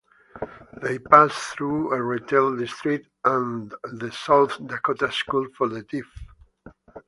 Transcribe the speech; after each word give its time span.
They 0.81 0.97
pass 0.97 1.31
through 1.53 1.93
a 1.93 2.01
retail 2.01 2.55
district 2.57 3.07
and 3.23 3.71
the 3.83 4.11
South 4.11 4.57
Dakota 4.65 5.11
School 5.11 5.45
for 5.55 5.69
the 5.69 5.83
Deaf. 5.83 6.07